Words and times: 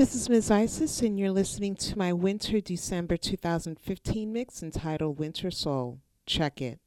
This 0.00 0.14
is 0.14 0.30
Ms. 0.30 0.50
Isis, 0.50 1.02
and 1.02 1.20
you're 1.20 1.30
listening 1.30 1.74
to 1.74 1.98
my 1.98 2.10
winter 2.10 2.58
December 2.58 3.18
2015 3.18 4.32
mix 4.32 4.62
entitled 4.62 5.18
Winter 5.18 5.50
Soul. 5.50 6.00
Check 6.24 6.62
it. 6.62 6.80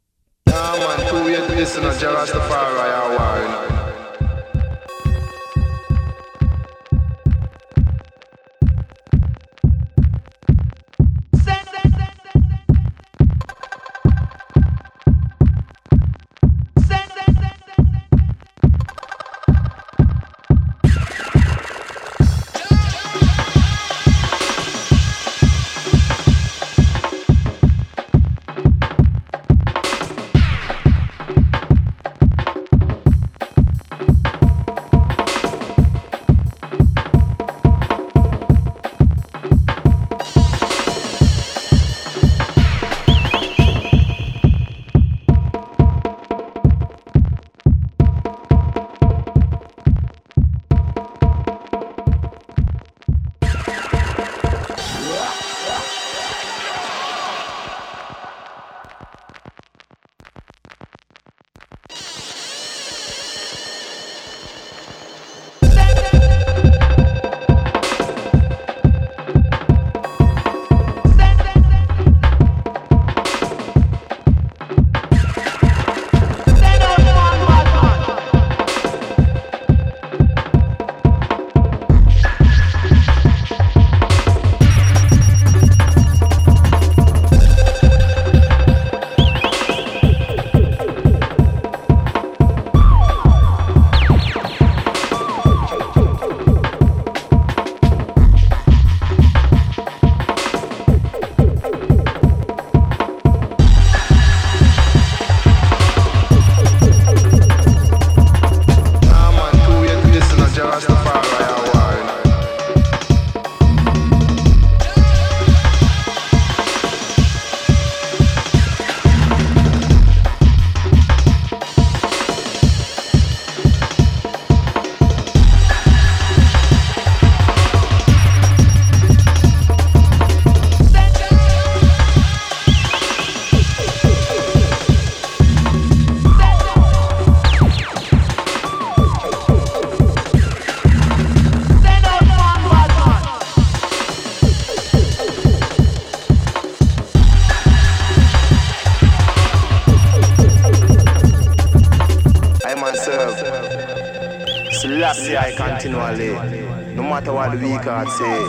matter 157.23 157.33
what 157.33 157.59
the 157.59 157.67
weak 157.67 157.83
heart 157.83 158.09
say. 158.09 158.39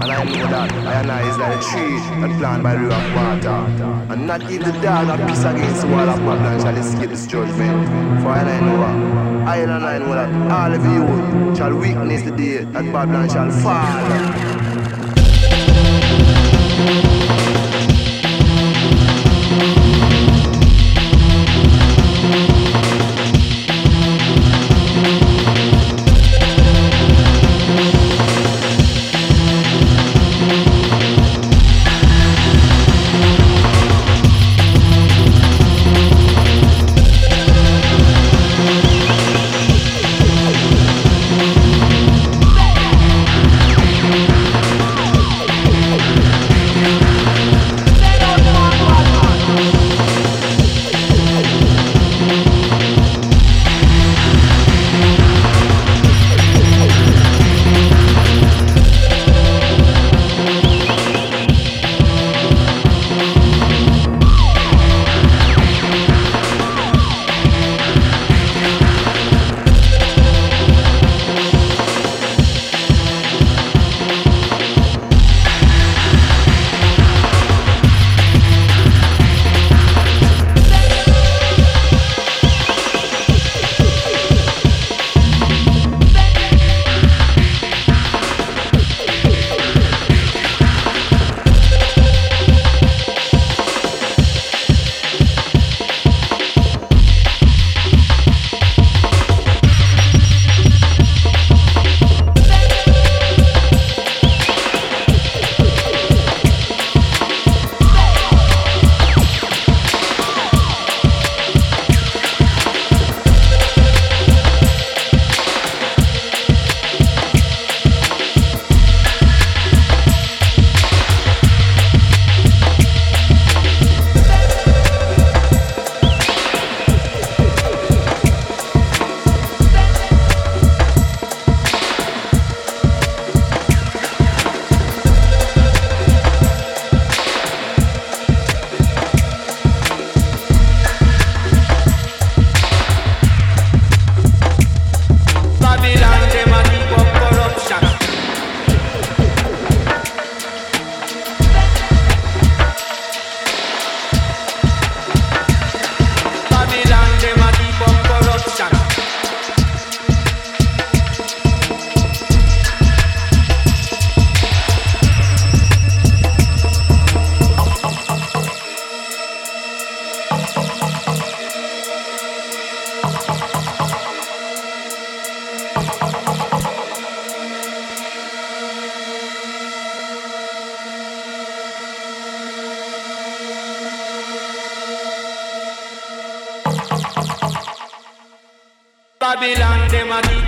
And 0.00 0.10
I 0.10 0.24
know 0.24 0.46
that 0.48 0.72
I 1.10 1.28
is 1.28 1.36
like 1.36 1.58
a 1.58 1.62
tree 1.62 1.98
and 2.24 2.38
planted 2.38 2.62
by 2.62 2.74
river 2.74 2.94
of 2.94 3.14
water. 3.14 4.12
And 4.12 4.26
not 4.26 4.42
even 4.50 4.72
the 4.72 4.80
dog 4.80 5.08
peace 5.08 5.28
piece 5.28 5.44
against 5.44 5.82
the 5.82 5.88
wall 5.88 6.08
of 6.08 6.18
Babylon 6.18 6.60
shall 6.60 6.76
escape 6.76 7.10
this 7.10 7.26
judgment. 7.26 7.88
For 8.22 8.30
I 8.30 8.60
know 8.60 8.76
that 8.78 9.48
I 9.48 9.56
and 9.58 9.72
I 9.72 9.98
know 9.98 10.14
that 10.14 10.30
all 10.50 10.72
of 10.72 10.84
you 10.84 11.54
shall 11.54 11.76
witness 11.76 12.22
the 12.22 12.30
day 12.30 12.64
that 12.64 12.92
Babylon 12.92 13.28
shall 13.28 13.50
fall. 13.50 14.59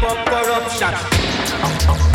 Up 0.04 0.26
corruption. 0.26 2.11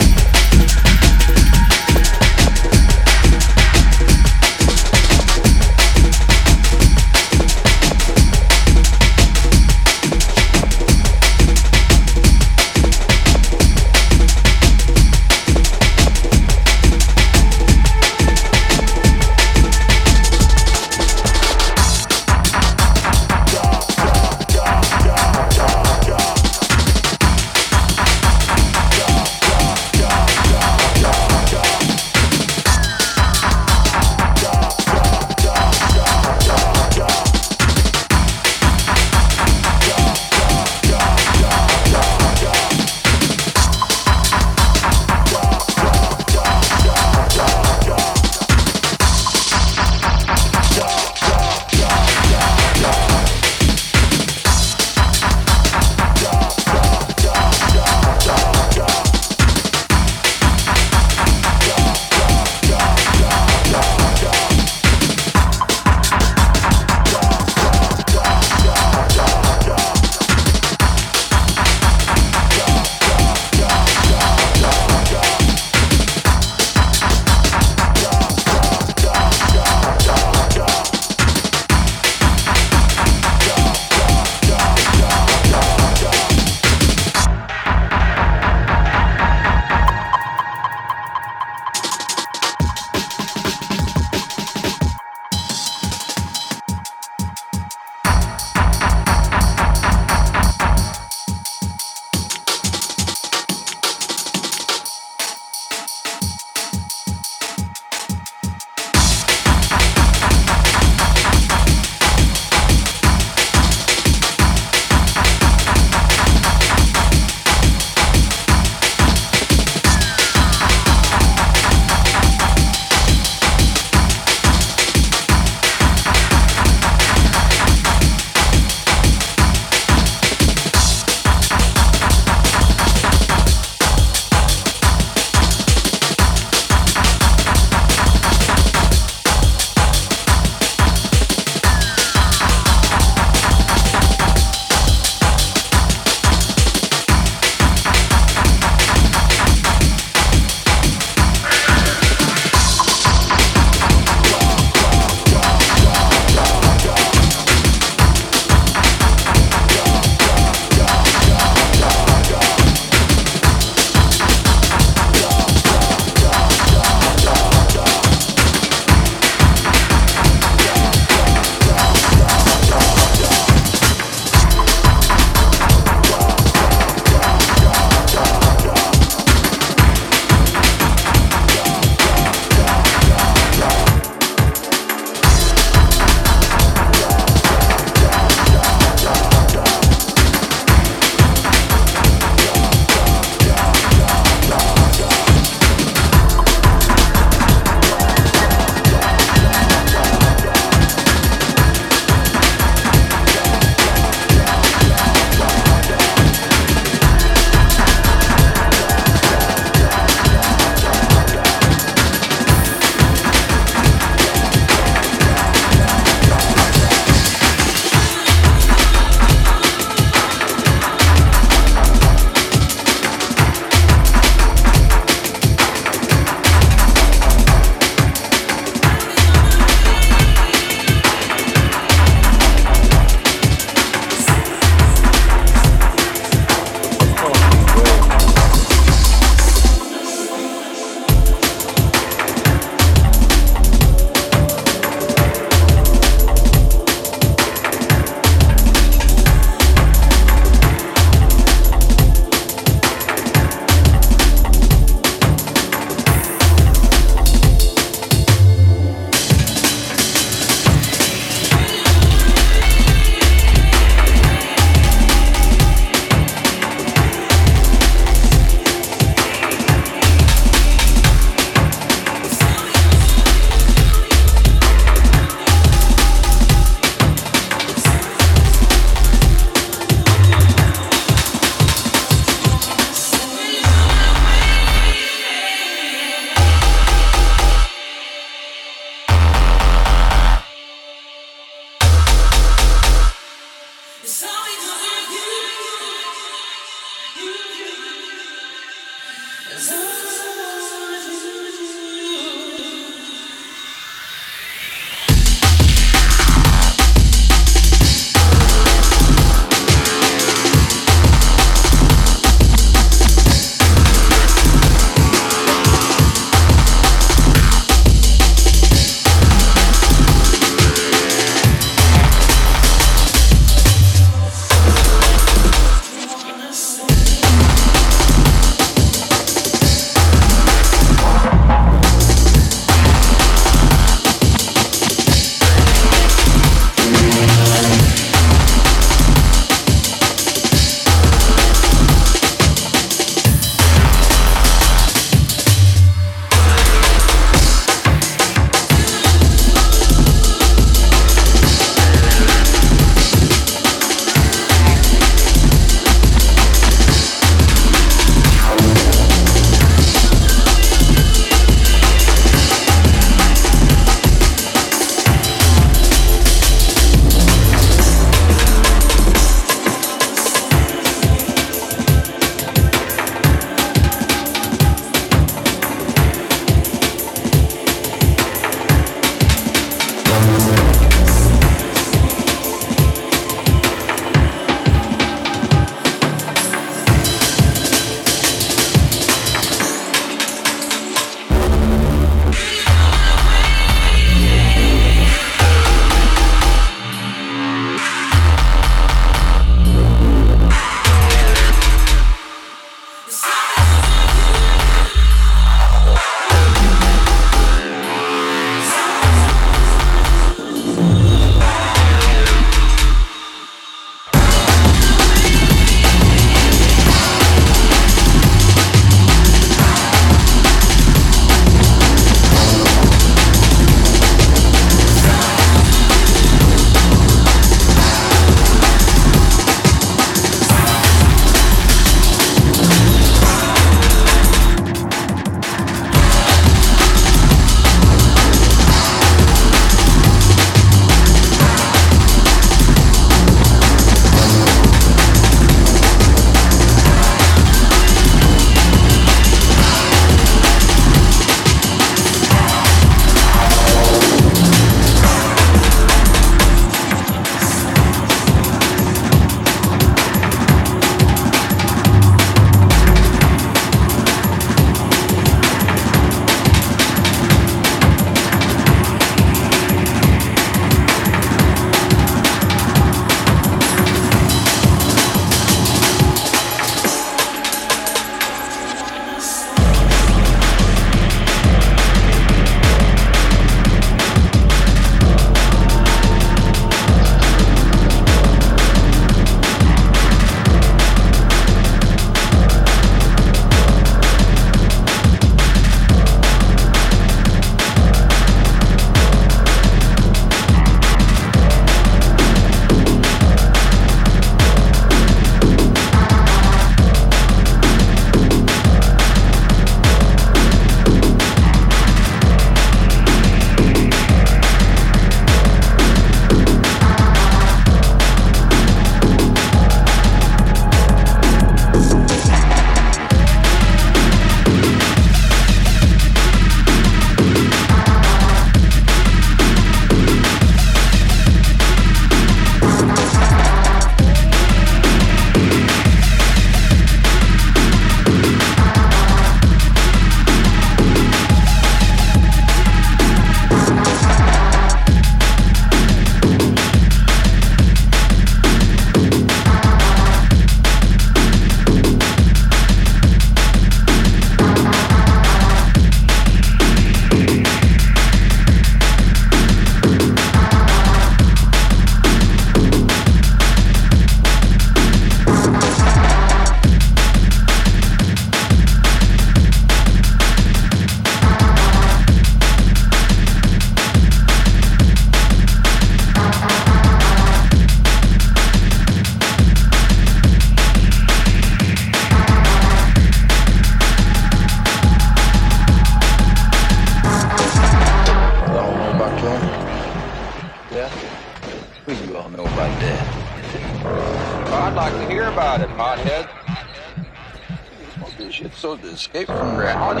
Escape 598.96 599.26
from 599.26 599.58
reality. 599.58 600.00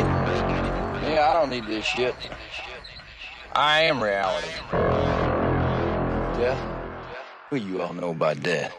Yeah, 1.06 1.28
I 1.28 1.34
don't 1.34 1.50
need 1.50 1.66
this 1.66 1.84
shit. 1.84 2.14
I 3.52 3.82
am 3.82 4.02
reality. 4.02 4.48
Death? 6.40 6.58
What 7.50 7.60
you 7.60 7.82
all 7.82 7.92
know 7.92 8.12
about 8.12 8.42
death? 8.42 8.72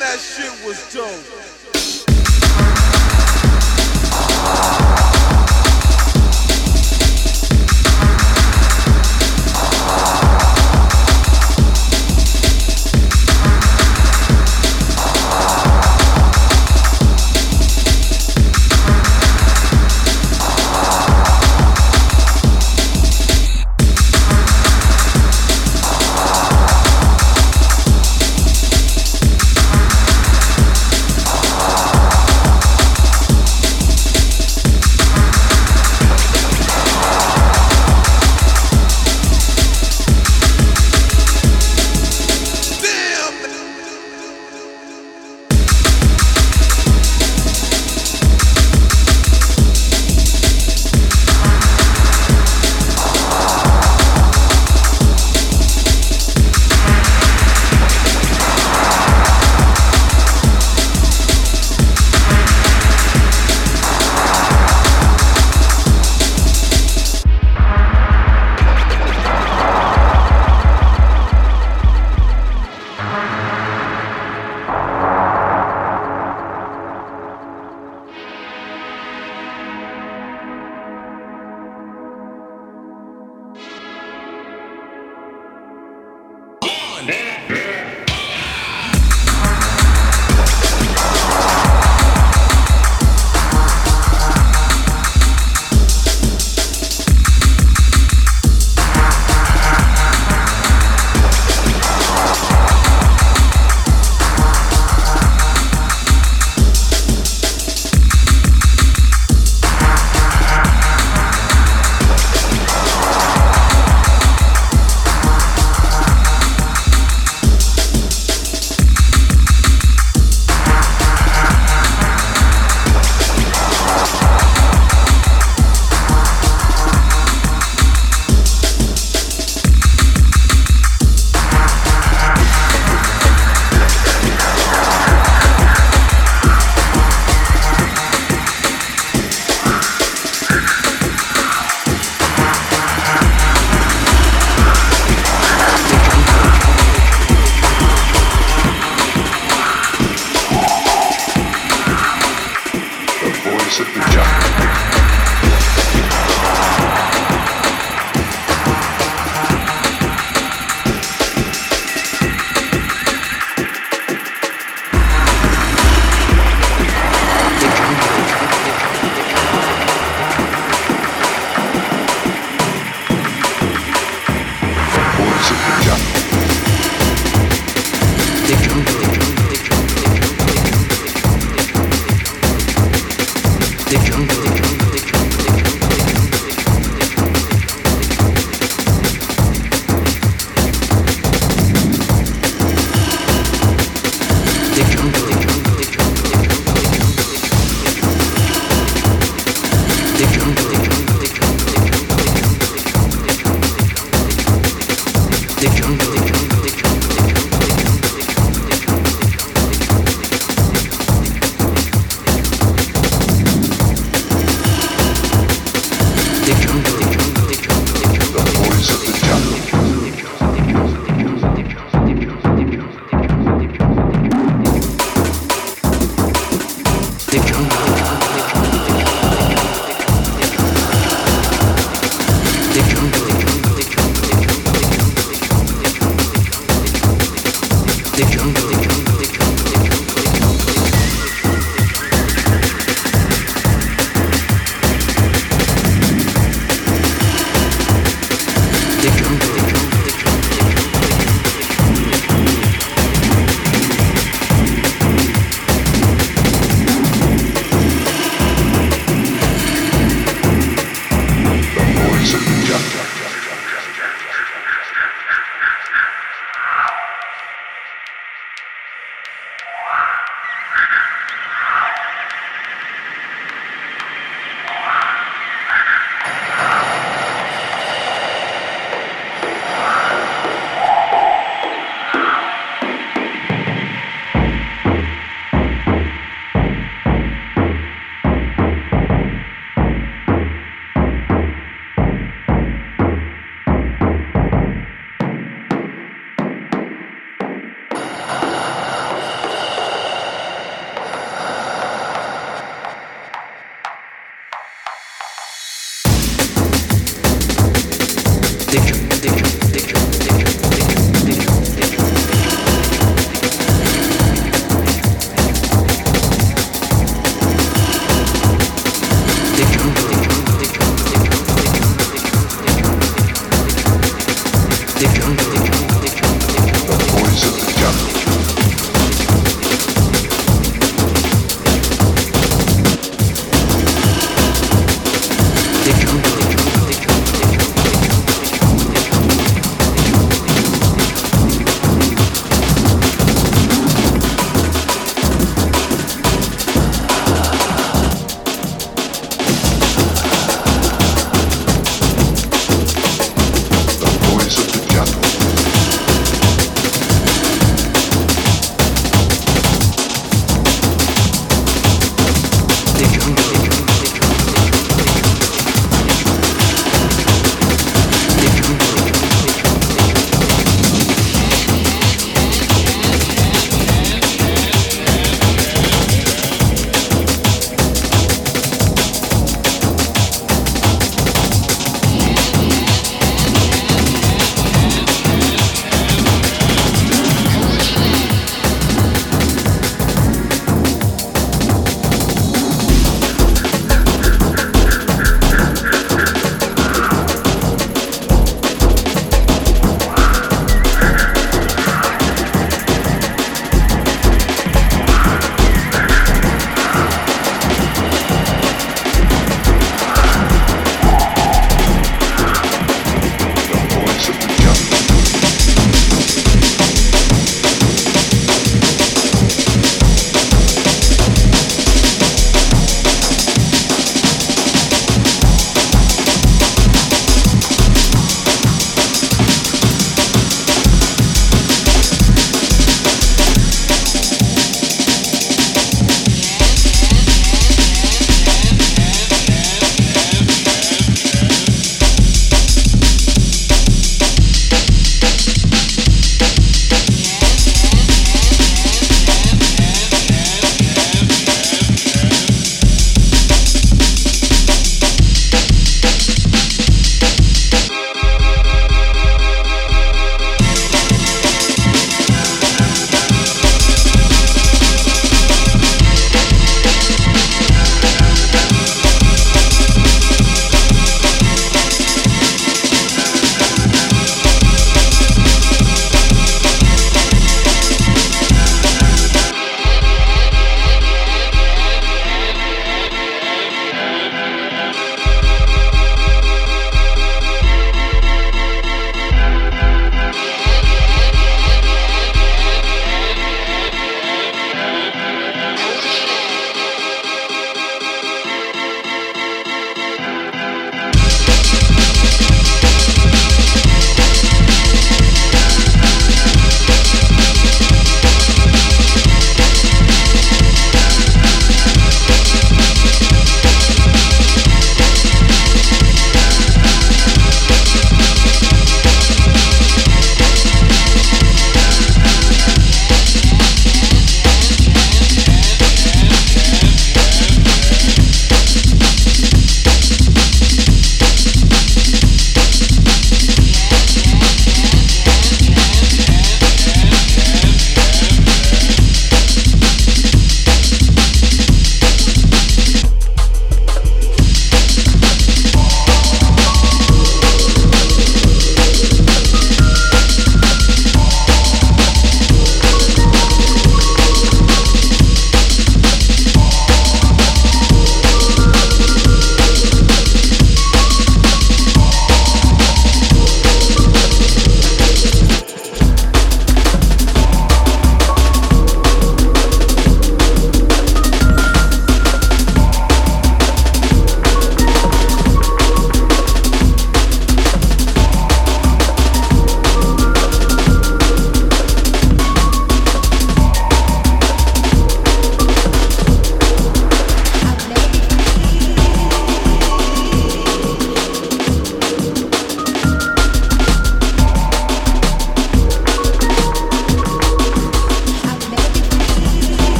That 0.00 0.18
shit 0.20 0.52
was 0.66 0.78
dope. 0.92 1.45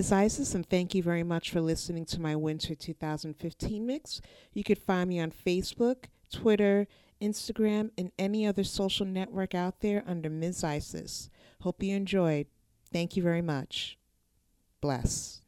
Is 0.00 0.10
Ms. 0.10 0.12
Isis, 0.12 0.54
and 0.54 0.66
thank 0.66 0.94
you 0.94 1.02
very 1.02 1.22
much 1.22 1.50
for 1.50 1.60
listening 1.60 2.06
to 2.06 2.18
my 2.18 2.34
Winter 2.34 2.74
2015 2.74 3.86
mix. 3.86 4.22
You 4.54 4.64
could 4.64 4.78
find 4.78 5.10
me 5.10 5.20
on 5.20 5.30
Facebook, 5.30 6.06
Twitter, 6.32 6.86
Instagram, 7.20 7.90
and 7.98 8.10
any 8.18 8.46
other 8.46 8.64
social 8.64 9.04
network 9.04 9.54
out 9.54 9.80
there 9.80 10.02
under 10.06 10.30
Ms. 10.30 10.64
Isis. 10.64 11.28
Hope 11.60 11.82
you 11.82 11.94
enjoyed. 11.94 12.46
Thank 12.90 13.14
you 13.14 13.22
very 13.22 13.42
much. 13.42 13.98
Bless. 14.80 15.39